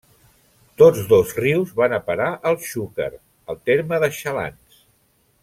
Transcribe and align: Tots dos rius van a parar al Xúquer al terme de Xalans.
Tots 0.81 1.03
dos 1.11 1.33
rius 1.39 1.73
van 1.81 1.93
a 1.97 1.99
parar 2.07 2.31
al 2.53 2.57
Xúquer 2.71 3.11
al 3.53 3.61
terme 3.71 4.01
de 4.07 4.11
Xalans. 4.23 4.83